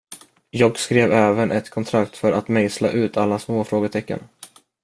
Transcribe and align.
Jag 0.49 0.77
skrev 0.79 1.11
även 1.11 1.51
ett 1.51 1.69
kontrakt 1.69 2.17
för 2.17 2.31
att 2.31 2.47
mejsla 2.47 2.89
ut 2.91 3.17
alla 3.17 3.39
små 3.39 3.63
frågetecken. 3.63 4.19